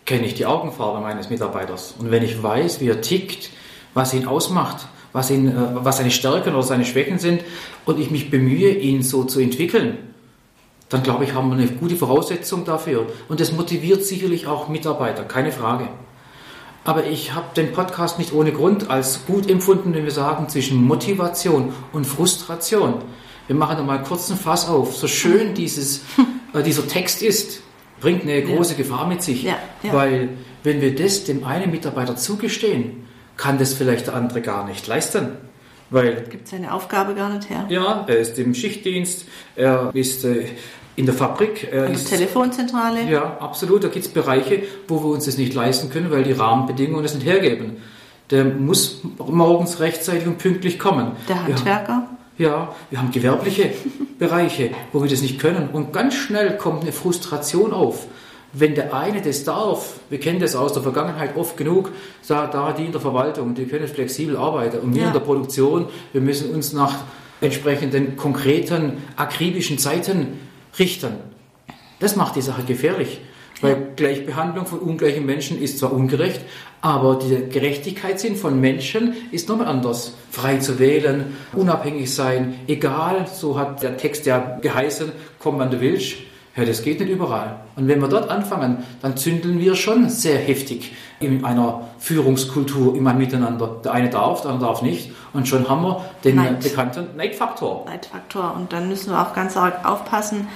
kenne 0.06 0.26
ich 0.26 0.36
die 0.36 0.46
Augenfarbe 0.46 1.02
meines 1.02 1.30
Mitarbeiters. 1.30 1.96
Und 1.98 2.12
wenn 2.12 2.24
ich 2.24 2.42
weiß, 2.42 2.80
wie 2.80 2.88
er 2.88 3.02
tickt, 3.02 3.50
was 3.94 4.14
ihn 4.14 4.28
ausmacht, 4.28 4.88
was, 5.14 5.32
ihn, 5.32 5.48
äh, 5.48 5.54
was 5.76 5.98
seine 5.98 6.12
Stärken 6.12 6.54
oder 6.54 6.64
seine 6.64 6.86
Schwächen 6.86 7.20
sind 7.20 7.44
und 7.86 8.00
ich 8.00 8.12
mich 8.12 8.30
bemühe, 8.30 8.70
ihn 8.70 9.02
so 9.02 9.24
zu 9.24 9.40
entwickeln, 9.40 9.98
dann 10.90 11.02
glaube 11.02 11.24
ich, 11.24 11.34
haben 11.34 11.50
wir 11.50 11.58
eine 11.58 11.68
gute 11.68 11.96
Voraussetzung 11.96 12.64
dafür. 12.64 13.08
Und 13.28 13.40
das 13.40 13.52
motiviert 13.52 14.04
sicherlich 14.04 14.46
auch 14.46 14.68
Mitarbeiter, 14.68 15.24
keine 15.24 15.52
Frage. 15.52 15.88
Aber 16.84 17.06
ich 17.08 17.34
habe 17.34 17.48
den 17.58 17.74
Podcast 17.74 18.20
nicht 18.20 18.32
ohne 18.32 18.52
Grund 18.52 18.92
als 18.92 19.26
gut 19.26 19.50
empfunden, 19.50 19.96
wenn 19.96 20.04
wir 20.04 20.12
sagen, 20.12 20.48
zwischen 20.50 20.84
Motivation 20.84 21.74
und 21.94 22.06
Frustration. 22.06 23.02
Wir 23.48 23.56
machen 23.56 23.78
da 23.78 23.84
mal 23.84 24.04
kurz 24.04 24.30
einen 24.30 24.40
Fass 24.40 24.70
auf. 24.70 24.96
So 24.96 25.08
schön 25.08 25.56
dieses, 25.56 26.02
äh, 26.54 26.62
dieser 26.62 26.88
Text 26.88 27.24
ist, 27.24 27.62
bringt 28.06 28.22
eine 28.22 28.44
große 28.44 28.74
ja. 28.74 28.78
Gefahr 28.78 29.08
mit 29.08 29.24
sich. 29.24 29.42
Ja, 29.42 29.58
ja. 29.82 29.92
Weil 29.92 30.30
wenn 30.64 30.80
wir 30.80 30.94
das 30.94 31.24
dem 31.24 31.44
einen 31.44 31.72
Mitarbeiter 31.72 32.16
zugestehen, 32.16 33.08
kann 33.36 33.58
das 33.58 33.74
vielleicht 33.74 34.06
der 34.06 34.14
andere 34.14 34.42
gar 34.42 34.68
nicht 34.68 34.86
leisten. 34.86 35.30
Weil 35.90 36.24
gibt 36.30 36.48
seine 36.48 36.72
Aufgabe 36.72 37.16
gar 37.16 37.34
nicht 37.34 37.50
her. 37.50 37.66
Ja, 37.70 38.06
er 38.08 38.18
ist 38.20 38.38
im 38.38 38.54
Schichtdienst, 38.54 39.26
er 39.56 39.90
ist 39.96 40.24
äh, 40.24 40.46
in 40.96 41.08
der 41.08 41.16
Fabrik. 41.16 41.68
Er 41.72 41.90
ist, 41.90 42.08
Telefonzentrale. 42.08 43.10
Ja, 43.10 43.38
absolut. 43.40 43.84
Da 43.84 43.88
gibt 43.88 44.06
es 44.06 44.12
Bereiche, 44.12 44.62
wo 44.88 45.04
wir 45.04 45.10
uns 45.10 45.26
das 45.26 45.40
nicht 45.40 45.56
leisten 45.56 45.90
können, 45.90 46.12
weil 46.12 46.24
die 46.24 46.34
Rahmenbedingungen 46.34 47.02
das 47.02 47.16
nicht 47.16 47.26
hergeben. 47.26 47.78
Der 48.30 48.46
muss 48.46 49.02
morgens 49.18 49.80
rechtzeitig 49.80 50.28
und 50.28 50.38
pünktlich 50.38 50.78
kommen. 50.78 51.14
Der 51.28 51.44
Handwerker. 51.44 52.08
Ja 52.38 52.76
wir 52.90 53.00
haben 53.00 53.12
gewerbliche 53.12 53.72
Bereiche, 54.18 54.72
wo 54.94 55.04
wir 55.04 55.10
das 55.10 55.22
nicht 55.22 55.40
können. 55.40 55.70
Und 55.72 55.92
ganz 55.94 56.16
schnell 56.16 56.58
kommt 56.58 56.84
eine 56.84 56.92
Frustration 56.92 57.74
auf. 57.74 58.08
Wenn 58.54 58.74
der 58.74 58.94
eine 58.94 59.22
das 59.22 59.44
darf, 59.44 60.00
wir 60.10 60.20
kennen 60.20 60.40
das 60.40 60.56
aus 60.56 60.72
der 60.72 60.82
Vergangenheit 60.82 61.36
oft 61.36 61.58
genug, 61.58 61.92
da, 62.28 62.48
da 62.48 62.72
die 62.72 62.86
in 62.86 62.94
der 62.94 63.02
Verwaltung, 63.02 63.54
die 63.54 63.66
können 63.66 63.88
flexibel 63.88 64.38
arbeiten. 64.38 64.80
Und 64.80 64.96
wir 64.96 65.02
ja. 65.02 65.08
in 65.08 65.14
der 65.14 65.20
Produktion, 65.20 65.88
wir 66.14 66.22
müssen 66.22 66.54
uns 66.54 66.72
nach 66.72 67.00
entsprechenden 67.42 68.16
konkreten, 68.16 69.04
akribischen 69.18 69.78
Zeiten 69.78 70.40
richten. 70.80 71.16
Das 72.00 72.16
macht 72.16 72.38
die 72.38 72.42
Sache 72.42 72.64
gefährlich. 72.64 73.20
Weil 73.66 73.88
Gleichbehandlung 73.96 74.66
von 74.66 74.80
ungleichen 74.80 75.26
Menschen 75.26 75.62
ist 75.62 75.80
zwar 75.80 75.94
ungerecht, 75.94 76.42
aber 76.82 77.18
die 77.18 77.50
Gerechtigkeitssinn 77.50 78.36
von 78.36 78.60
Menschen 78.60 79.16
ist 79.32 79.50
nochmal 79.50 79.68
anders. 79.68 80.14
Frei 80.30 80.58
zu 80.58 80.80
wählen, 80.80 81.36
unabhängig 81.54 82.14
sein, 82.14 82.60
egal, 82.68 83.28
so 83.34 83.58
hat 83.58 83.82
der 83.82 83.98
Text 83.98 84.26
ja 84.26 84.58
geheißen, 84.62 85.12
komm 85.40 85.60
wann 85.60 85.72
du 85.72 85.82
willst. 85.82 86.16
Ja, 86.56 86.64
das 86.64 86.84
geht 86.84 87.02
nicht 87.02 87.10
überall. 87.10 87.60
Und 87.76 87.90
wenn 87.90 88.00
wir 88.00 88.08
dort 88.08 88.30
anfangen, 88.30 88.86
dann 89.02 89.18
zündeln 89.18 89.60
wir 89.60 89.76
schon 89.76 90.10
sehr 90.10 90.38
heftig 90.38 90.94
in 91.20 91.44
einer 91.44 91.90
Führungskultur 92.00 92.96
immer 92.96 93.14
miteinander. 93.14 93.82
Der 93.84 93.92
eine 93.92 94.10
darf, 94.10 94.42
der 94.42 94.52
andere 94.52 94.70
darf 94.70 94.82
nicht. 94.82 95.12
Und 95.34 95.50
schon 95.50 95.68
haben 95.68 95.82
wir 95.82 96.06
den 96.24 96.38
Neid. 96.38 96.62
bekannten 96.62 97.08
Neidfaktor. 97.18 97.84
Neidfaktor. 97.86 98.56
Und 98.56 98.72
dann 98.72 98.88
müssen 98.88 99.12
wir 99.12 99.22
auch 99.22 99.34
ganz 99.34 99.58
arg 99.58 99.86
aufpassen, 99.86 100.48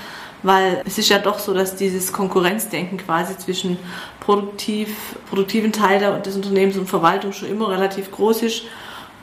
weil 0.43 0.81
es 0.85 0.97
ist 0.97 1.09
ja 1.09 1.19
doch 1.19 1.39
so, 1.39 1.53
dass 1.53 1.75
dieses 1.75 2.13
Konkurrenzdenken 2.13 2.97
quasi 2.97 3.37
zwischen 3.37 3.77
produktiv, 4.19 5.15
produktiven 5.29 5.71
Teil 5.71 6.21
des 6.21 6.35
Unternehmens 6.35 6.77
und 6.77 6.87
Verwaltung 6.87 7.33
schon 7.33 7.49
immer 7.49 7.69
relativ 7.69 8.11
groß 8.11 8.43
ist 8.43 8.63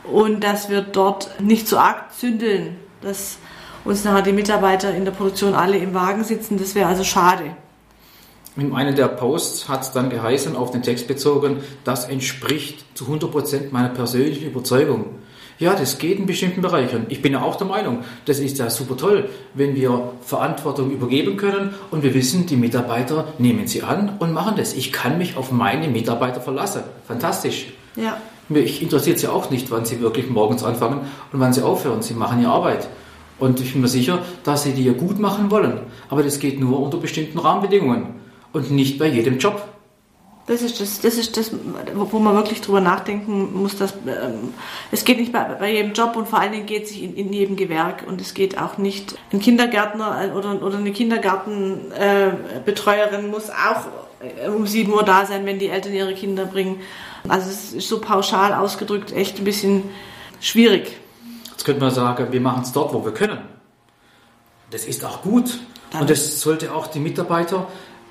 und 0.04 0.44
dass 0.44 0.68
wir 0.68 0.82
dort 0.82 1.40
nicht 1.40 1.68
so 1.68 1.78
arg 1.78 2.12
zündeln, 2.14 2.76
dass 3.02 3.38
uns 3.84 4.04
nachher 4.04 4.22
die 4.22 4.32
Mitarbeiter 4.32 4.94
in 4.94 5.04
der 5.04 5.12
Produktion 5.12 5.54
alle 5.54 5.78
im 5.78 5.94
Wagen 5.94 6.24
sitzen. 6.24 6.58
Das 6.58 6.74
wäre 6.74 6.88
also 6.88 7.04
schade. 7.04 7.56
In 8.56 8.74
einem 8.74 8.96
der 8.96 9.08
Posts 9.08 9.68
hat 9.68 9.82
es 9.82 9.92
dann 9.92 10.08
geheißen, 10.08 10.56
auf 10.56 10.70
den 10.70 10.82
Text 10.82 11.06
bezogen, 11.08 11.58
das 11.84 12.06
entspricht 12.06 12.96
zu 12.96 13.04
100% 13.04 13.70
meiner 13.70 13.90
persönlichen 13.90 14.46
Überzeugung. 14.46 15.06
Ja, 15.58 15.74
das 15.74 15.98
geht 15.98 16.18
in 16.18 16.26
bestimmten 16.26 16.60
Bereichen. 16.60 17.06
Ich 17.08 17.22
bin 17.22 17.32
ja 17.32 17.42
auch 17.42 17.56
der 17.56 17.66
Meinung, 17.66 18.00
das 18.26 18.40
ist 18.40 18.58
ja 18.58 18.68
super 18.68 18.96
toll, 18.96 19.30
wenn 19.54 19.74
wir 19.74 20.12
Verantwortung 20.20 20.90
übergeben 20.90 21.38
können 21.38 21.74
und 21.90 22.02
wir 22.02 22.12
wissen, 22.12 22.46
die 22.46 22.56
Mitarbeiter 22.56 23.28
nehmen 23.38 23.66
sie 23.66 23.82
an 23.82 24.16
und 24.18 24.32
machen 24.32 24.54
das. 24.56 24.74
Ich 24.74 24.92
kann 24.92 25.16
mich 25.16 25.36
auf 25.36 25.52
meine 25.52 25.88
Mitarbeiter 25.88 26.42
verlassen. 26.42 26.82
Fantastisch. 27.06 27.68
Ja. 27.96 28.18
Mich 28.48 28.82
interessiert 28.82 29.18
sie 29.18 29.28
auch 29.28 29.50
nicht, 29.50 29.70
wann 29.70 29.86
sie 29.86 30.00
wirklich 30.00 30.28
morgens 30.28 30.62
anfangen 30.62 31.00
und 31.32 31.40
wann 31.40 31.52
sie 31.52 31.62
aufhören. 31.62 32.02
Sie 32.02 32.14
machen 32.14 32.42
ihre 32.42 32.52
Arbeit. 32.52 32.86
Und 33.38 33.60
ich 33.60 33.72
bin 33.72 33.82
mir 33.82 33.88
sicher, 33.88 34.20
dass 34.44 34.62
sie 34.62 34.72
die 34.72 34.84
ja 34.84 34.92
gut 34.92 35.18
machen 35.18 35.50
wollen. 35.50 35.80
Aber 36.10 36.22
das 36.22 36.38
geht 36.38 36.60
nur 36.60 36.80
unter 36.80 36.98
bestimmten 36.98 37.38
Rahmenbedingungen 37.38 38.14
und 38.52 38.70
nicht 38.70 38.98
bei 38.98 39.06
jedem 39.06 39.38
Job. 39.38 39.66
Das 40.46 40.62
ist 40.62 40.80
das, 40.80 41.00
das 41.00 41.16
ist 41.16 41.36
das, 41.36 41.50
wo 41.94 42.20
man 42.20 42.36
wirklich 42.36 42.60
drüber 42.60 42.80
nachdenken 42.80 43.52
muss. 43.52 43.76
Dass, 43.76 43.94
ähm, 44.06 44.54
es 44.92 45.04
geht 45.04 45.18
nicht 45.18 45.32
bei, 45.32 45.42
bei 45.42 45.72
jedem 45.72 45.92
Job 45.92 46.14
und 46.14 46.28
vor 46.28 46.38
allen 46.38 46.52
Dingen 46.52 46.66
geht 46.66 46.84
es 46.84 46.90
sich 46.90 47.02
in, 47.02 47.16
in 47.16 47.32
jedem 47.32 47.56
Gewerk 47.56 48.04
und 48.06 48.20
es 48.20 48.32
geht 48.32 48.56
auch 48.56 48.78
nicht. 48.78 49.18
Ein 49.32 49.40
Kindergärtner 49.40 50.24
äh, 50.24 50.30
oder, 50.30 50.62
oder 50.62 50.78
eine 50.78 50.92
Kindergartenbetreuerin 50.92 53.24
äh, 53.24 53.28
muss 53.28 53.50
auch 53.50 53.86
äh, 54.20 54.46
um 54.48 54.68
7 54.68 54.92
Uhr 54.92 55.02
da 55.02 55.26
sein, 55.26 55.44
wenn 55.46 55.58
die 55.58 55.68
Eltern 55.68 55.92
ihre 55.92 56.14
Kinder 56.14 56.46
bringen. 56.46 56.78
Also 57.26 57.50
es 57.50 57.72
ist 57.72 57.88
so 57.88 58.00
pauschal 58.00 58.54
ausgedrückt 58.54 59.10
echt 59.12 59.38
ein 59.38 59.44
bisschen 59.44 59.82
schwierig. 60.40 60.96
Jetzt 61.50 61.64
könnte 61.64 61.80
man 61.80 61.90
sagen, 61.90 62.28
wir 62.30 62.40
machen 62.40 62.62
es 62.62 62.70
dort, 62.70 62.94
wo 62.94 63.04
wir 63.04 63.12
können. 63.12 63.40
Das 64.70 64.84
ist 64.84 65.04
auch 65.04 65.22
gut. 65.22 65.58
Dann 65.90 66.02
und 66.02 66.10
das 66.10 66.40
sollte 66.40 66.72
auch 66.72 66.86
die 66.86 67.00
Mitarbeiter 67.00 67.66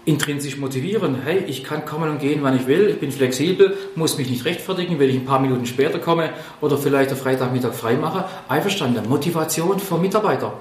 intrinsisch 0.05 0.57
motivieren. 0.57 1.17
Hey, 1.23 1.43
ich 1.47 1.63
kann 1.63 1.85
kommen 1.85 2.09
und 2.09 2.19
gehen, 2.19 2.39
wann 2.43 2.55
ich 2.55 2.67
will, 2.67 2.89
ich 2.89 2.99
bin 2.99 3.11
flexibel, 3.11 3.75
muss 3.95 4.17
mich 4.17 4.29
nicht 4.29 4.45
rechtfertigen, 4.45 4.99
wenn 4.99 5.09
ich 5.09 5.15
ein 5.15 5.25
paar 5.25 5.39
Minuten 5.39 5.65
später 5.65 5.99
komme 5.99 6.29
oder 6.61 6.77
vielleicht 6.77 7.11
am 7.11 7.17
Freitagmittag 7.17 7.73
frei 7.73 7.95
mache. 7.95 8.25
Einverstanden, 8.47 9.09
Motivation 9.09 9.79
für 9.79 9.97
Mitarbeiter. 9.97 10.53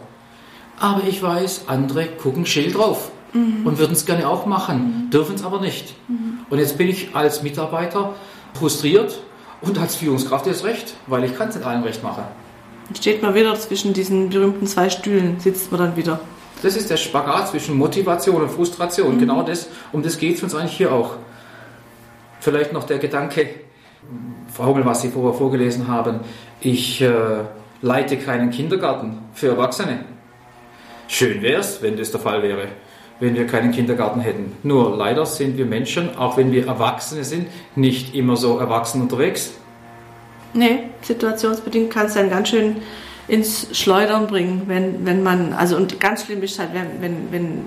aber 0.80 1.02
ich 1.06 1.22
weiß, 1.22 1.64
andere 1.68 2.06
gucken 2.06 2.46
scheel 2.46 2.72
drauf 2.72 3.12
mhm. 3.32 3.66
und 3.66 3.78
würden 3.78 3.92
es 3.92 4.06
gerne 4.06 4.28
auch 4.28 4.46
machen, 4.46 5.06
mhm. 5.06 5.10
dürfen 5.10 5.34
es 5.34 5.44
aber 5.44 5.60
nicht. 5.60 5.94
Mhm. 6.08 6.40
Und 6.50 6.58
jetzt 6.58 6.78
bin 6.78 6.88
ich 6.88 7.14
als 7.14 7.42
Mitarbeiter 7.42 8.14
frustriert 8.54 9.20
und 9.60 9.78
als 9.78 9.96
Führungskraft 9.96 10.46
ist 10.46 10.64
recht, 10.64 10.94
weil 11.06 11.24
ich 11.24 11.36
kann 11.36 11.48
es 11.48 11.56
nicht 11.56 11.66
allen 11.66 11.82
recht 11.82 12.02
machen. 12.02 12.24
Steht 12.94 13.22
man 13.22 13.34
wieder 13.34 13.54
zwischen 13.58 13.92
diesen 13.92 14.30
berühmten 14.30 14.66
zwei 14.66 14.90
Stühlen, 14.90 15.40
sitzt 15.40 15.70
man 15.70 15.80
dann 15.80 15.96
wieder. 15.96 16.20
Das 16.64 16.76
ist 16.76 16.88
der 16.88 16.96
Spagat 16.96 17.50
zwischen 17.50 17.76
Motivation 17.76 18.40
und 18.40 18.50
Frustration. 18.50 19.16
Mhm. 19.16 19.18
Genau 19.18 19.42
das, 19.42 19.68
um 19.92 20.02
das 20.02 20.16
geht 20.16 20.36
es 20.36 20.42
uns 20.42 20.54
eigentlich 20.54 20.78
hier 20.78 20.92
auch. 20.92 21.16
Vielleicht 22.40 22.72
noch 22.72 22.84
der 22.84 22.98
Gedanke, 22.98 23.50
Frau 24.50 24.66
Hummel, 24.66 24.86
was 24.86 25.02
Sie 25.02 25.10
vorher 25.10 25.34
vorgelesen 25.34 25.88
haben, 25.88 26.20
ich 26.62 27.02
äh, 27.02 27.10
leite 27.82 28.16
keinen 28.16 28.50
Kindergarten 28.50 29.18
für 29.34 29.48
Erwachsene. 29.48 30.06
Schön 31.06 31.42
wäre 31.42 31.60
es, 31.60 31.82
wenn 31.82 31.98
das 31.98 32.10
der 32.10 32.20
Fall 32.20 32.42
wäre, 32.42 32.68
wenn 33.20 33.34
wir 33.34 33.46
keinen 33.46 33.70
Kindergarten 33.70 34.20
hätten. 34.20 34.56
Nur 34.62 34.96
leider 34.96 35.26
sind 35.26 35.58
wir 35.58 35.66
Menschen, 35.66 36.16
auch 36.16 36.38
wenn 36.38 36.50
wir 36.50 36.66
Erwachsene 36.66 37.24
sind, 37.24 37.46
nicht 37.76 38.14
immer 38.14 38.36
so 38.36 38.58
erwachsen 38.58 39.02
unterwegs. 39.02 39.52
Nee, 40.54 40.84
situationsbedingt 41.02 41.92
kann 41.92 42.06
es 42.06 42.14
dann 42.14 42.30
ganz 42.30 42.48
schön 42.48 42.76
ins 43.28 43.68
Schleudern 43.78 44.26
bringen, 44.26 44.62
wenn, 44.66 45.06
wenn 45.06 45.22
man, 45.22 45.52
also 45.52 45.76
und 45.76 46.00
ganz 46.00 46.24
schlimm 46.24 46.42
ist 46.42 46.58
halt, 46.58 46.70
wenn, 46.74 47.00
wenn, 47.00 47.32
wenn 47.32 47.66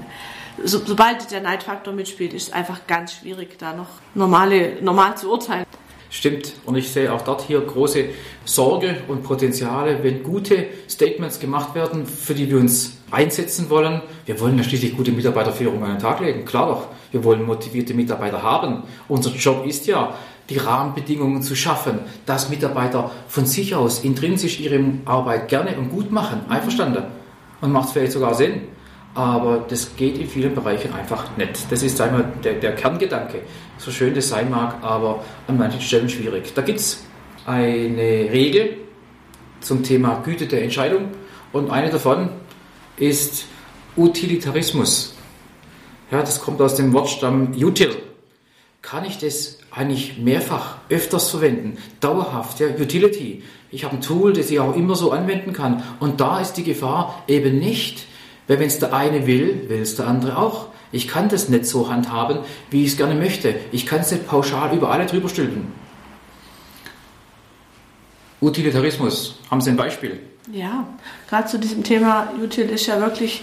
so, 0.64 0.82
sobald 0.84 1.30
der 1.32 1.42
Neidfaktor 1.42 1.94
mitspielt, 1.94 2.34
ist 2.34 2.48
es 2.48 2.54
einfach 2.54 2.88
ganz 2.88 3.14
schwierig, 3.14 3.58
da 3.60 3.74
noch 3.74 3.90
normale, 4.16 4.82
normal 4.82 5.16
zu 5.18 5.32
urteilen. 5.32 5.66
Stimmt. 6.10 6.54
Und 6.66 6.76
ich 6.78 6.90
sehe 6.90 7.12
auch 7.14 7.22
dort 7.22 7.42
hier 7.42 7.60
große 7.60 8.06
Sorge 8.46 8.98
und 9.08 9.24
Potenziale, 9.24 10.04
wenn 10.04 10.24
gute 10.24 10.68
Statements 10.90 11.40
gemacht 11.40 11.76
werden, 11.76 12.06
für 12.06 12.34
die 12.34 12.50
wir 12.50 12.58
uns 12.58 12.98
einsetzen 13.12 13.70
wollen. 13.70 14.02
Wir 14.26 14.40
wollen 14.40 14.58
ja 14.58 14.64
schließlich 14.64 14.96
gute 14.96 15.12
Mitarbeiterführung 15.12 15.84
an 15.84 15.92
den 15.92 16.00
Tag 16.00 16.22
legen. 16.22 16.46
Klar 16.46 16.68
doch. 16.68 16.88
Wir 17.12 17.24
wollen 17.24 17.44
motivierte 17.44 17.94
Mitarbeiter 17.94 18.42
haben. 18.42 18.84
Unser 19.08 19.32
Job 19.32 19.66
ist 19.66 19.86
ja, 19.88 20.14
die 20.50 20.58
Rahmenbedingungen 20.58 21.42
zu 21.42 21.56
schaffen, 21.56 22.00
dass 22.26 22.50
Mitarbeiter 22.50 23.12
von 23.28 23.46
sich 23.46 23.76
aus 23.76 24.04
intrinsisch 24.04 24.60
ihre 24.60 24.80
Arbeit 25.06 25.50
gerne 25.50 25.78
und 25.78 25.90
gut 25.90 26.12
machen. 26.12 26.42
Einverstanden. 26.50 27.04
Und 27.60 27.72
macht 27.72 27.90
vielleicht 27.90 28.12
sogar 28.12 28.34
Sinn. 28.34 28.62
Aber 29.14 29.66
das 29.68 29.96
geht 29.96 30.18
in 30.18 30.28
vielen 30.28 30.54
Bereichen 30.54 30.94
einfach 30.94 31.36
nicht. 31.38 31.72
Das 31.72 31.82
ist 31.82 32.00
einmal 32.00 32.32
der, 32.44 32.54
der 32.54 32.76
Kerngedanke. 32.76 33.42
So 33.80 33.92
schön 33.92 34.14
das 34.14 34.30
sein 34.30 34.52
mag, 34.52 34.76
aber 34.84 35.24
an 35.48 35.58
manchen 35.58 35.82
Stellen 35.82 36.08
schwierig. 36.08 36.54
Da 36.54 36.62
gibt 36.62 36.80
es 36.80 37.04
eine 37.46 38.30
Regel 38.32 38.78
zum 39.60 39.82
Thema 39.82 40.22
Güte 40.24 40.46
der 40.46 40.64
Entscheidung 40.64 41.10
und 41.52 41.72
eine 41.72 41.90
davon 41.90 42.30
ist 42.98 43.46
Utilitarismus. 43.96 45.16
Ja, 46.12 46.20
das 46.20 46.40
kommt 46.40 46.62
aus 46.62 46.76
dem 46.76 46.94
Wortstamm 46.94 47.54
util. 47.56 47.96
Kann 48.82 49.06
ich 49.06 49.18
das 49.18 49.58
eigentlich 49.72 50.18
mehrfach, 50.18 50.78
öfters 50.90 51.30
verwenden? 51.30 51.78
Dauerhaft, 52.00 52.60
ja, 52.60 52.68
Utility. 52.68 53.44
Ich 53.70 53.84
habe 53.84 53.96
ein 53.96 54.02
Tool, 54.02 54.34
das 54.34 54.50
ich 54.50 54.60
auch 54.60 54.76
immer 54.76 54.96
so 54.96 55.12
anwenden 55.12 55.54
kann. 55.54 55.84
Und 56.00 56.22
da 56.22 56.40
ist 56.40 56.54
die 56.54 56.64
Gefahr 56.64 57.24
eben 57.28 57.60
nicht, 57.60 58.06
weil 58.48 58.60
wenn 58.60 58.68
es 58.68 58.80
der 58.80 58.94
eine 58.94 59.28
will, 59.28 59.66
will 59.68 59.82
es 59.82 59.96
der 59.96 60.08
andere 60.08 60.38
auch. 60.38 60.68
Ich 60.92 61.08
kann 61.08 61.28
das 61.28 61.50
nicht 61.50 61.66
so 61.66 61.90
handhaben, 61.90 62.40
wie 62.70 62.84
ich 62.84 62.92
es 62.92 62.98
gerne 62.98 63.16
möchte. 63.16 63.56
Ich 63.72 63.86
kann 63.86 64.00
es 64.00 64.12
nicht 64.12 64.28
pauschal 64.28 64.74
über 64.74 64.90
alle 64.90 65.06
drüber 65.06 65.28
stülpen. 65.28 65.74
Utilitarismus, 68.40 69.36
haben 69.50 69.62
Sie 69.62 69.72
ein 69.72 69.78
Beispiel? 69.78 70.20
Ja, 70.52 70.88
gerade 71.28 71.48
zu 71.48 71.60
diesem 71.60 71.84
Thema 71.84 72.32
Util 72.42 72.70
ist 72.70 72.86
ja 72.86 73.02
wirklich 73.02 73.42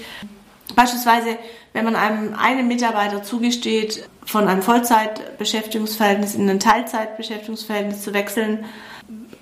beispielsweise, 0.75 1.37
wenn 1.73 1.85
man 1.85 1.97
einem 1.97 2.35
einen 2.35 2.69
Mitarbeiter 2.69 3.23
zugesteht, 3.23 4.09
von 4.25 4.49
einem 4.49 4.62
Vollzeitbeschäftigungsverhältnis 4.62 6.35
in 6.35 6.49
ein 6.49 6.61
Teilzeitbeschäftigungsverhältnis 6.61 8.02
zu 8.02 8.14
wechseln, 8.14 8.64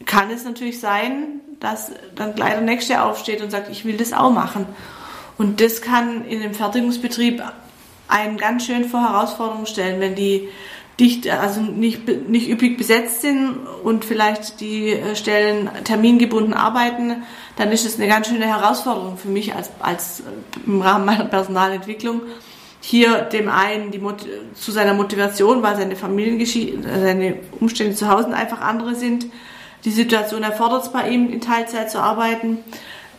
kann 0.07 0.31
es 0.31 0.45
natürlich 0.45 0.81
sein, 0.81 1.41
dass 1.61 1.93
dann 2.15 2.35
gleich 2.35 2.53
der 2.53 2.61
Nächste 2.63 3.03
aufsteht 3.03 3.41
und 3.41 3.51
sagt, 3.51 3.71
ich 3.71 3.85
will 3.85 3.97
das 3.97 4.13
auch 4.13 4.33
machen. 4.33 4.67
Und 5.39 5.61
das 5.61 5.81
kann 5.81 6.25
in 6.25 6.41
dem 6.41 6.55
Fertigungsbetrieb 6.55 7.43
einen 8.09 8.37
ganz 8.37 8.67
schön 8.67 8.85
vor 8.85 9.01
Herausforderungen 9.01 9.67
stellen, 9.67 10.01
wenn 10.01 10.15
die 10.15 10.49
dicht, 11.01 11.29
also 11.29 11.61
nicht, 11.61 12.07
nicht 12.29 12.51
üppig 12.51 12.77
besetzt 12.77 13.23
sind 13.23 13.57
und 13.83 14.05
vielleicht 14.05 14.61
die 14.61 14.91
äh, 14.91 15.17
Stellen 15.17 15.71
termingebunden 15.85 16.53
arbeiten, 16.53 17.23
dann 17.57 17.73
ist 17.73 17.87
es 17.87 17.97
eine 17.97 18.09
ganz 18.09 18.29
schöne 18.29 18.47
Herausforderung 18.47 19.17
für 19.17 19.29
mich 19.29 19.55
als, 19.55 19.71
als 19.81 20.21
äh, 20.21 20.25
im 20.67 20.83
Rahmen 20.83 21.07
meiner 21.07 21.25
Personalentwicklung, 21.25 22.21
hier 22.83 23.23
dem 23.23 23.49
einen 23.49 23.93
zu 24.55 24.73
seiner 24.73 24.93
Motivation, 24.93 25.63
weil 25.63 25.77
seine 25.77 25.97
Familiengeschichte, 25.97 26.83
seine 26.83 27.37
Umstände 27.61 27.95
zu 27.95 28.09
Hause 28.09 28.35
einfach 28.35 28.61
andere 28.61 28.97
sind. 28.97 29.27
Die 29.85 29.91
Situation 29.91 30.43
erfordert 30.43 30.85
es 30.85 30.93
bei 30.93 31.09
ihm, 31.09 31.31
in 31.31 31.41
Teilzeit 31.41 31.91
zu 31.91 32.01
arbeiten. 32.01 32.59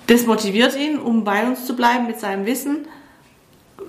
Das 0.07 0.25
motiviert 0.25 0.75
ihn, 0.75 0.99
um 0.99 1.23
bei 1.23 1.47
uns 1.47 1.65
zu 1.65 1.75
bleiben 1.75 2.07
mit 2.07 2.19
seinem 2.19 2.45
Wissen. 2.45 2.87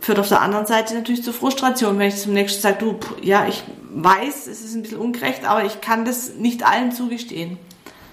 Führt 0.01 0.21
auf 0.21 0.29
der 0.29 0.43
anderen 0.43 0.67
Seite 0.67 0.95
natürlich 0.95 1.25
zur 1.25 1.35
Frustration, 1.35 1.99
wenn 1.99 2.09
ich 2.09 2.17
zum 2.17 2.35
nächsten 2.35 2.63
sage, 2.63 2.77
du, 2.79 2.99
ja, 3.21 3.47
ich 3.49 3.65
weiß, 3.91 4.47
es 4.47 4.65
ist 4.65 4.75
ein 4.75 4.83
bisschen 4.83 4.99
ungerecht, 4.99 5.45
aber 5.45 5.65
ich 5.65 5.81
kann 5.81 6.05
das 6.05 6.35
nicht 6.35 6.65
allen 6.65 6.93
zugestehen. 6.93 7.59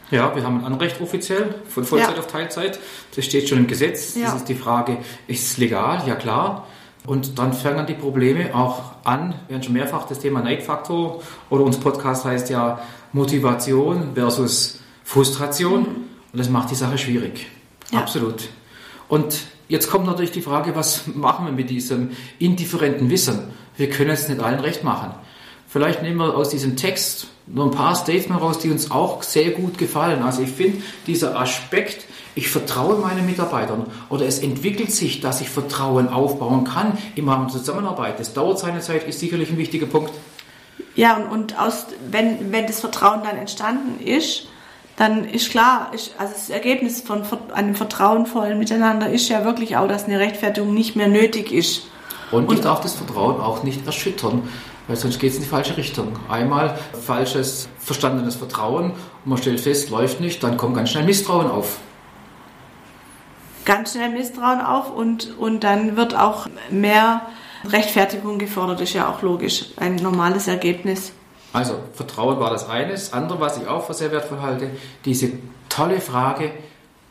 Ja, 0.10 0.36
wir 0.36 0.44
haben 0.44 0.60
ein 0.60 0.66
Anrecht 0.66 1.00
offiziell 1.00 1.56
von 1.70 1.86
Vollzeit 1.86 2.16
ja. 2.16 2.20
auf 2.20 2.28
Teilzeit. 2.28 2.80
Das 3.16 3.24
steht 3.24 3.48
schon 3.48 3.60
im 3.60 3.68
Gesetz. 3.68 4.16
Ja. 4.16 4.26
Das 4.26 4.36
ist 4.36 4.50
die 4.50 4.56
Frage, 4.56 4.98
ist 5.28 5.52
es 5.52 5.58
legal? 5.58 6.04
Ja 6.06 6.16
klar. 6.16 6.68
Und 7.06 7.40
dann 7.40 7.54
fangen 7.54 7.88
die 7.88 7.94
Probleme 7.96 8.54
auch 8.54 8.94
an. 9.04 9.34
Wir 9.48 9.56
haben 9.56 9.64
schon 9.64 9.74
mehrfach 9.74 10.08
das 10.08 10.20
Thema 10.20 10.42
Neidfaktor 10.42 11.22
oder 11.50 11.64
unser 11.64 11.80
Podcast 11.80 12.26
heißt 12.26 12.50
ja 12.50 12.80
Motivation 13.12 14.12
versus 14.14 14.80
Frustration. 15.04 15.82
Mhm. 15.82 15.88
Und 16.34 16.40
das 16.40 16.50
macht 16.50 16.72
die 16.72 16.76
Sache 16.76 16.98
schwierig. 16.98 17.48
Ja. 17.92 18.00
Absolut. 18.00 18.50
Und 19.08 19.42
jetzt 19.68 19.90
kommt 19.90 20.06
natürlich 20.06 20.32
die 20.32 20.42
Frage, 20.42 20.76
was 20.76 21.08
machen 21.08 21.46
wir 21.46 21.52
mit 21.52 21.70
diesem 21.70 22.12
indifferenten 22.40 23.10
Wissen? 23.10 23.52
Wir 23.76 23.90
können 23.90 24.12
es 24.12 24.30
nicht 24.30 24.42
allen 24.42 24.60
recht 24.60 24.84
machen. 24.84 25.12
Vielleicht 25.72 26.02
nehmen 26.02 26.18
wir 26.18 26.36
aus 26.36 26.50
diesem 26.50 26.76
Text 26.76 27.28
nur 27.48 27.64
ein 27.64 27.72
paar 27.72 27.96
Statements 27.96 28.44
raus, 28.44 28.60
die 28.60 28.70
uns 28.70 28.92
auch 28.92 29.24
sehr 29.24 29.52
gut 29.52 29.78
gefallen. 29.78 30.22
Also 30.22 30.42
ich 30.42 30.50
finde, 30.50 30.82
dieser 31.08 31.40
Aspekt, 31.40 32.06
ich 32.36 32.50
vertraue 32.50 32.98
meinen 32.98 33.26
Mitarbeitern 33.26 33.86
oder 34.10 34.26
es 34.26 34.40
entwickelt 34.40 34.92
sich, 34.92 35.22
dass 35.22 35.40
ich 35.40 35.50
Vertrauen 35.50 36.10
aufbauen 36.10 36.66
kann 36.66 36.98
im 37.16 37.30
Rahmen 37.30 37.48
der 37.48 37.58
Zusammenarbeit. 37.58 38.20
Das 38.20 38.34
dauert 38.34 38.60
seine 38.60 38.82
Zeit, 38.82 39.08
ist 39.08 39.22
sicherlich 39.22 39.50
ein 39.50 39.58
wichtiger 39.58 39.86
Punkt. 39.86 40.12
Ja, 40.96 41.16
und, 41.16 41.28
und 41.28 41.60
aus, 41.60 41.86
wenn, 42.10 42.52
wenn 42.52 42.68
das 42.68 42.82
Vertrauen 42.82 43.24
dann 43.24 43.38
entstanden 43.38 44.06
ist, 44.06 44.48
dann 44.98 45.24
ist 45.24 45.52
klar, 45.52 45.92
ist, 45.94 46.16
also 46.18 46.34
das 46.34 46.50
Ergebnis 46.50 47.00
von 47.00 47.24
einem 47.54 47.76
vertrauenvollen 47.76 48.60
Miteinander 48.60 49.10
ist 49.10 49.30
ja 49.30 49.46
wirklich 49.46 49.78
auch, 49.78 49.88
dass 49.88 50.04
eine 50.04 50.20
Rechtfertigung 50.20 50.74
nicht 50.74 50.98
mehr 50.98 51.08
nötig 51.08 51.54
ist. 51.54 51.84
Und, 52.32 52.48
und 52.48 52.56
ich 52.56 52.62
darf 52.62 52.82
das 52.82 52.94
Vertrauen 52.94 53.40
auch 53.40 53.64
nicht 53.64 53.86
erschüttern, 53.86 54.44
weil 54.92 54.98
sonst 54.98 55.20
geht 55.20 55.32
es 55.32 55.38
in 55.38 55.44
die 55.44 55.48
falsche 55.48 55.78
Richtung. 55.78 56.20
Einmal 56.28 56.78
falsches, 57.06 57.70
verstandenes 57.80 58.36
Vertrauen 58.36 58.92
und 58.92 58.98
man 59.24 59.38
stellt 59.38 59.62
fest, 59.62 59.90
läuft 59.90 60.20
nicht, 60.20 60.44
dann 60.44 60.58
kommt 60.58 60.76
ganz 60.76 60.90
schnell 60.90 61.06
Misstrauen 61.06 61.50
auf. 61.50 61.78
Ganz 63.64 63.94
schnell 63.94 64.10
Misstrauen 64.10 64.60
auf 64.60 64.92
und, 64.92 65.38
und 65.38 65.64
dann 65.64 65.96
wird 65.96 66.14
auch 66.14 66.48
mehr 66.70 67.22
Rechtfertigung 67.64 68.38
gefordert, 68.38 68.82
ist 68.82 68.92
ja 68.92 69.10
auch 69.10 69.22
logisch, 69.22 69.68
ein 69.78 69.96
normales 69.96 70.50
Ergebnis. 70.50 71.14
Also 71.54 71.76
Vertrauen 71.94 72.38
war 72.42 72.50
das 72.50 72.68
eine. 72.68 72.92
Das 72.92 73.14
andere, 73.14 73.40
was 73.40 73.58
ich 73.58 73.68
auch 73.68 73.86
für 73.86 73.94
sehr 73.94 74.12
wertvoll 74.12 74.42
halte, 74.42 74.72
diese 75.06 75.32
tolle 75.70 76.02
Frage, 76.02 76.52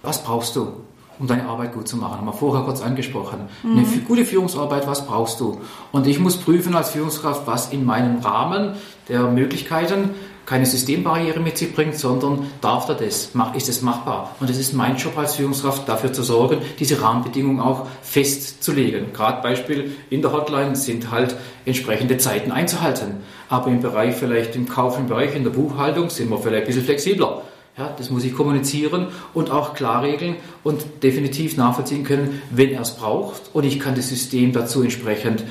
was 0.02 0.22
brauchst 0.22 0.54
du, 0.54 0.82
um 1.20 1.26
deine 1.26 1.46
Arbeit 1.46 1.74
gut 1.74 1.86
zu 1.86 1.96
machen? 1.96 2.18
Haben 2.18 2.26
wir 2.26 2.32
vorher 2.32 2.64
kurz 2.64 2.80
angesprochen. 2.82 3.48
Mhm. 3.62 3.78
Eine 3.78 3.86
gute 4.08 4.24
Führungsarbeit, 4.24 4.86
was 4.86 5.06
brauchst 5.06 5.38
du? 5.38 5.60
Und 5.92 6.06
ich 6.06 6.18
muss 6.18 6.38
prüfen 6.38 6.74
als 6.74 6.90
Führungskraft, 6.90 7.46
was 7.46 7.72
in 7.72 7.84
meinem 7.84 8.18
Rahmen 8.18 8.72
der 9.08 9.28
Möglichkeiten 9.28 10.10
keine 10.46 10.66
Systembarriere 10.66 11.38
mit 11.38 11.58
sich 11.58 11.72
bringt, 11.72 11.94
sondern 11.94 12.50
darf 12.60 12.88
er 12.88 12.96
das? 12.96 13.30
Ist 13.54 13.68
es 13.68 13.82
machbar? 13.82 14.34
Und 14.40 14.50
es 14.50 14.58
ist 14.58 14.72
mein 14.72 14.96
Job 14.96 15.16
als 15.16 15.36
Führungskraft, 15.36 15.88
dafür 15.88 16.12
zu 16.12 16.24
sorgen, 16.24 16.58
diese 16.80 17.00
Rahmenbedingungen 17.00 17.60
auch 17.60 17.86
festzulegen. 18.02 19.12
Gerade 19.12 19.42
Beispiel 19.42 19.92
in 20.10 20.22
der 20.22 20.32
Hotline 20.32 20.74
sind 20.74 21.12
halt 21.12 21.36
entsprechende 21.66 22.18
Zeiten 22.18 22.50
einzuhalten. 22.50 23.20
Aber 23.48 23.68
im 23.68 23.80
Bereich 23.80 24.16
vielleicht 24.16 24.56
im 24.56 24.68
Kauf, 24.68 24.98
im 24.98 25.06
Bereich 25.06 25.36
in 25.36 25.44
der 25.44 25.50
Buchhaltung 25.50 26.10
sind 26.10 26.30
wir 26.30 26.38
vielleicht 26.38 26.62
ein 26.62 26.66
bisschen 26.66 26.84
flexibler. 26.84 27.42
Ja, 27.76 27.94
das 27.96 28.10
muss 28.10 28.24
ich 28.24 28.34
kommunizieren 28.34 29.08
und 29.32 29.50
auch 29.50 29.74
klar 29.74 30.02
regeln 30.02 30.36
und 30.64 30.84
definitiv 31.02 31.56
nachvollziehen 31.56 32.04
können, 32.04 32.42
wenn 32.50 32.70
er 32.70 32.82
es 32.82 32.96
braucht 32.96 33.42
und 33.54 33.64
ich 33.64 33.80
kann 33.80 33.94
das 33.94 34.08
System 34.08 34.52
dazu 34.52 34.82
entsprechend 34.82 35.44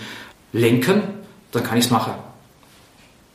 lenken, 0.51 1.01
dann 1.51 1.63
kann 1.63 1.77
ich 1.77 1.85
es 1.85 1.91
machen. 1.91 2.13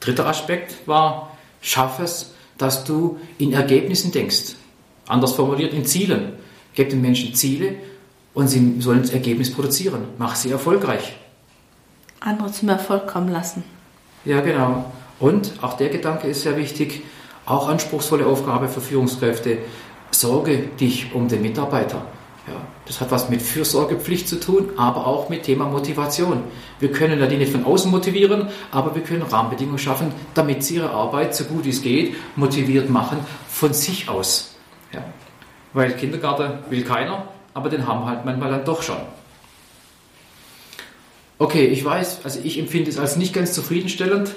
Dritter 0.01 0.27
Aspekt 0.27 0.87
war, 0.87 1.37
Schaff 1.61 1.99
es, 1.99 2.35
dass 2.59 2.85
du 2.85 3.19
in 3.39 3.53
Ergebnissen 3.53 4.13
denkst. 4.13 4.57
Anders 5.07 5.33
formuliert, 5.33 5.73
in 5.73 5.85
Zielen. 5.85 6.35
Gib 6.75 6.91
den 6.91 7.01
Menschen 7.01 7.35
Ziele 7.35 7.77
und 8.35 8.49
sie 8.49 8.81
sollen 8.81 9.03
das 9.03 9.11
Ergebnis 9.11 9.51
produzieren. 9.53 10.03
Mach 10.19 10.37
sie 10.37 10.51
erfolgreich. 10.51 11.17
Andere 12.21 12.53
zum 12.53 12.69
Erfolg 12.69 13.07
kommen 13.07 13.29
lassen. 13.29 13.65
Ja, 14.25 14.41
genau. 14.41 14.93
Und 15.21 15.53
auch 15.63 15.77
der 15.77 15.89
Gedanke 15.89 16.29
ist 16.29 16.43
sehr 16.43 16.57
wichtig, 16.57 17.03
auch 17.47 17.69
anspruchsvolle 17.69 18.27
Aufgabe 18.27 18.69
für 18.69 18.81
Führungskräfte. 18.81 19.59
Sorge 20.11 20.59
dich 20.81 21.15
um 21.15 21.29
den 21.29 21.43
Mitarbeiter. 21.43 22.03
Ja, 22.47 22.61
das 22.87 23.01
hat 23.01 23.11
was 23.11 23.31
mit 23.31 23.41
Fürsorgepflicht 23.41 24.29
zu 24.29 24.39
tun, 24.39 24.71
aber 24.77 25.07
auch 25.07 25.31
mit 25.31 25.45
Thema 25.45 25.65
Motivation. 25.65 26.43
Wir 26.79 26.93
können 26.93 27.19
ja 27.19 27.27
die 27.27 27.39
nicht 27.39 27.53
von 27.53 27.65
außen 27.65 27.91
motivieren, 27.91 28.49
aber 28.71 28.95
wir 28.95 29.03
können 29.03 29.23
Rahmenbedingungen 29.23 29.79
schaffen, 29.79 30.13
damit 30.35 30.63
sie 30.63 30.77
ihre 30.77 30.91
Arbeit 30.91 31.35
so 31.35 31.45
gut 31.45 31.65
wie 31.65 31.71
es 31.71 31.81
geht 31.81 32.15
motiviert 32.37 32.91
machen 32.91 33.19
von 33.49 33.73
sich 33.73 34.11
aus. 34.11 34.57
Ja. 34.93 35.03
Weil 35.73 35.93
Kindergarten 35.95 36.71
will 36.71 36.85
keiner, 36.85 37.29
aber 37.55 37.71
den 37.71 37.87
haben 37.87 38.05
halt 38.05 38.27
manchmal 38.27 38.51
dann 38.51 38.65
doch 38.65 38.83
schon. 38.83 38.99
Okay, 41.39 41.67
ich 41.67 41.85
weiß, 41.85 42.21
also 42.25 42.41
ich 42.45 42.59
empfinde 42.59 42.91
es 42.91 42.99
als 42.99 43.17
nicht 43.17 43.35
ganz 43.35 43.55
zufriedenstellend, 43.55 44.31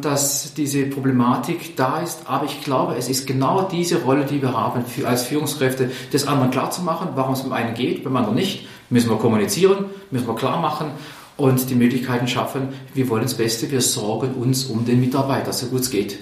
dass 0.00 0.54
diese 0.54 0.86
Problematik 0.86 1.76
da 1.76 2.00
ist, 2.00 2.22
aber 2.26 2.46
ich 2.46 2.62
glaube, 2.62 2.94
es 2.96 3.08
ist 3.08 3.26
genau 3.26 3.62
diese 3.62 4.02
Rolle, 4.02 4.24
die 4.24 4.40
wir 4.40 4.52
haben 4.52 4.84
für, 4.84 5.08
als 5.08 5.24
Führungskräfte, 5.24 5.90
das 6.12 6.26
anderen 6.26 6.50
klar 6.50 6.70
zu 6.70 6.82
machen, 6.82 7.08
warum 7.14 7.34
es 7.34 7.42
beim 7.42 7.52
einen 7.52 7.74
geht, 7.74 8.04
beim 8.04 8.16
anderen 8.16 8.36
nicht. 8.36 8.66
Müssen 8.90 9.10
wir 9.10 9.16
kommunizieren, 9.16 9.86
müssen 10.10 10.26
wir 10.26 10.34
klar 10.34 10.60
machen 10.60 10.92
und 11.36 11.68
die 11.68 11.74
Möglichkeiten 11.74 12.28
schaffen. 12.28 12.68
Wir 12.94 13.08
wollen 13.08 13.22
das 13.22 13.34
Beste, 13.34 13.70
wir 13.70 13.80
sorgen 13.80 14.34
uns 14.34 14.64
um 14.64 14.84
den 14.84 15.00
Mitarbeiter, 15.00 15.52
so 15.52 15.66
gut 15.66 15.80
es 15.80 15.90
geht. 15.90 16.18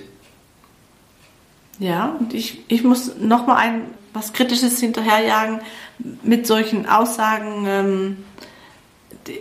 Ja, 1.79 2.17
und 2.19 2.33
ich, 2.33 2.63
ich 2.69 2.83
muss 2.83 3.17
nochmal 3.21 3.57
ein 3.59 3.83
was 4.17 4.33
Kritisches 4.33 4.81
hinterherjagen 4.81 5.61
mit 6.23 6.47
solchen 6.47 6.89
Aussagen. 6.89 7.67
Ähm, 7.67 8.17
die, 9.27 9.41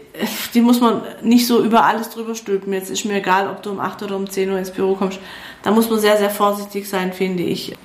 die, 0.53 0.61
muss 0.61 0.81
man 0.81 1.01
nicht 1.21 1.47
so 1.47 1.63
über 1.63 1.85
alles 1.85 2.09
drüber 2.09 2.35
stülpen. 2.35 2.73
Jetzt 2.73 2.89
ist 2.89 3.05
mir 3.05 3.15
egal, 3.15 3.49
ob 3.49 3.61
du 3.61 3.71
um 3.71 3.79
8 3.79 4.03
oder 4.03 4.15
um 4.15 4.29
10 4.29 4.49
Uhr 4.49 4.57
ins 4.57 4.71
Büro 4.71 4.95
kommst. 4.95 5.19
Da 5.63 5.71
muss 5.71 5.89
man 5.89 5.99
sehr, 5.99 6.17
sehr 6.17 6.29
vorsichtig 6.29 6.87
sein, 6.87 7.13
finde 7.13 7.43
ich. 7.43 7.75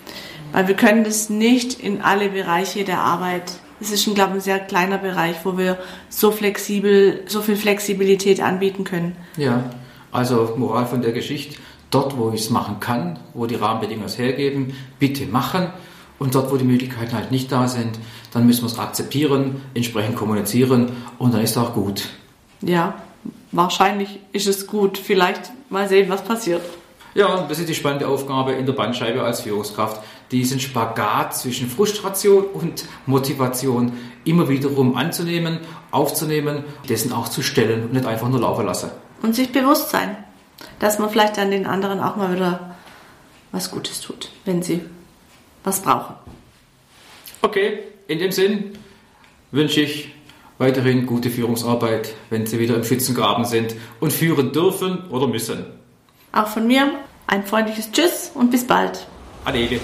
Weil 0.52 0.68
wir 0.68 0.74
können 0.74 1.04
das 1.04 1.30
nicht 1.30 1.80
in 1.80 2.00
alle 2.00 2.28
Bereiche 2.28 2.84
der 2.84 3.00
Arbeit. 3.00 3.52
Es 3.80 3.90
ist, 3.90 4.04
glaube 4.14 4.30
ich, 4.30 4.36
ein 4.36 4.40
sehr 4.40 4.58
kleiner 4.58 4.98
Bereich, 4.98 5.36
wo 5.44 5.56
wir 5.56 5.78
so 6.08 6.30
flexibel, 6.30 7.22
so 7.26 7.40
viel 7.40 7.56
Flexibilität 7.56 8.40
anbieten 8.40 8.84
können. 8.84 9.16
Ja, 9.36 9.70
also 10.12 10.54
Moral 10.56 10.86
von 10.86 11.02
der 11.02 11.12
Geschichte. 11.12 11.56
Dort, 11.90 12.16
wo 12.16 12.30
ich 12.30 12.42
es 12.42 12.50
machen 12.50 12.78
kann, 12.78 13.18
wo 13.34 13.46
die 13.46 13.56
Rahmenbedingungen 13.56 14.06
es 14.06 14.18
hergeben, 14.18 14.74
bitte 14.98 15.26
machen. 15.26 15.70
Und 16.20 16.34
dort, 16.34 16.52
wo 16.52 16.58
die 16.58 16.64
Möglichkeiten 16.64 17.14
halt 17.14 17.30
nicht 17.30 17.50
da 17.50 17.66
sind, 17.66 17.98
dann 18.32 18.46
müssen 18.46 18.60
wir 18.60 18.66
es 18.66 18.78
akzeptieren, 18.78 19.62
entsprechend 19.72 20.16
kommunizieren 20.16 20.92
und 21.18 21.32
dann 21.32 21.40
ist 21.40 21.52
es 21.52 21.56
auch 21.56 21.72
gut. 21.72 22.10
Ja, 22.60 22.94
wahrscheinlich 23.52 24.20
ist 24.32 24.46
es 24.46 24.66
gut. 24.66 24.98
Vielleicht 24.98 25.50
mal 25.70 25.88
sehen, 25.88 26.10
was 26.10 26.22
passiert. 26.22 26.60
Ja, 27.14 27.46
das 27.48 27.58
ist 27.58 27.70
die 27.70 27.74
spannende 27.74 28.06
Aufgabe 28.06 28.52
in 28.52 28.66
der 28.66 28.74
Bandscheibe 28.74 29.22
als 29.22 29.40
Führungskraft, 29.40 30.02
diesen 30.30 30.60
Spagat 30.60 31.34
zwischen 31.34 31.70
Frustration 31.70 32.44
und 32.44 32.84
Motivation 33.06 33.92
immer 34.24 34.50
wiederum 34.50 34.96
anzunehmen, 34.96 35.60
aufzunehmen, 35.90 36.64
dessen 36.86 37.14
auch 37.14 37.30
zu 37.30 37.40
stellen 37.40 37.84
und 37.84 37.94
nicht 37.94 38.04
einfach 38.04 38.28
nur 38.28 38.40
laufen 38.40 38.66
lassen. 38.66 38.90
Und 39.22 39.34
sich 39.34 39.52
bewusst 39.52 39.88
sein, 39.88 40.16
dass 40.80 40.98
man 40.98 41.08
vielleicht 41.08 41.38
dann 41.38 41.50
den 41.50 41.66
anderen 41.66 41.98
auch 41.98 42.16
mal 42.16 42.34
wieder 42.34 42.76
was 43.52 43.70
Gutes 43.70 44.02
tut, 44.02 44.28
wenn 44.44 44.62
sie 44.62 44.82
was 45.64 45.80
brauchen. 45.80 46.14
Okay, 47.42 47.80
in 48.08 48.18
dem 48.18 48.32
Sinn 48.32 48.72
wünsche 49.50 49.80
ich 49.80 50.12
weiterhin 50.58 51.06
gute 51.06 51.30
Führungsarbeit, 51.30 52.14
wenn 52.28 52.46
Sie 52.46 52.58
wieder 52.58 52.76
im 52.76 52.84
Schützengraben 52.84 53.44
sind 53.44 53.74
und 53.98 54.12
führen 54.12 54.52
dürfen 54.52 55.08
oder 55.10 55.26
müssen. 55.26 55.64
Auch 56.32 56.48
von 56.48 56.66
mir 56.66 56.92
ein 57.26 57.46
freundliches 57.46 57.90
Tschüss 57.92 58.30
und 58.34 58.50
bis 58.50 58.66
bald. 58.66 59.06
Adele. 59.44 59.80